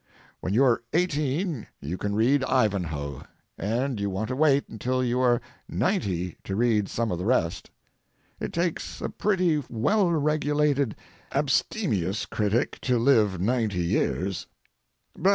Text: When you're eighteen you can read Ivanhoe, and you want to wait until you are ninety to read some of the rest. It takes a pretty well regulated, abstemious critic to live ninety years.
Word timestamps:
When 0.39 0.51
you're 0.55 0.81
eighteen 0.93 1.67
you 1.79 1.95
can 1.95 2.15
read 2.15 2.43
Ivanhoe, 2.45 3.21
and 3.55 3.99
you 3.99 4.09
want 4.09 4.29
to 4.29 4.35
wait 4.35 4.67
until 4.67 5.03
you 5.03 5.19
are 5.19 5.39
ninety 5.69 6.37
to 6.43 6.55
read 6.55 6.89
some 6.89 7.11
of 7.11 7.19
the 7.19 7.25
rest. 7.25 7.69
It 8.39 8.51
takes 8.51 8.99
a 9.01 9.09
pretty 9.09 9.61
well 9.69 10.09
regulated, 10.09 10.95
abstemious 11.31 12.25
critic 12.25 12.79
to 12.81 12.97
live 12.97 13.39
ninety 13.39 13.83
years. 13.83 14.47